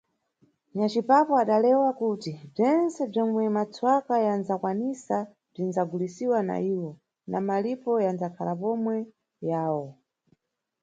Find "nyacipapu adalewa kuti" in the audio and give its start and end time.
0.75-2.31